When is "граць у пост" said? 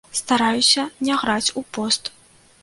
1.25-2.11